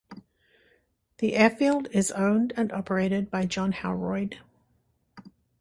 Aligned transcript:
The 1.19 1.35
airfield 1.35 1.87
is 1.91 2.09
owned 2.13 2.53
and 2.57 2.71
operated 2.71 3.29
by 3.29 3.45
John 3.45 3.71
Howroyd. 3.71 4.39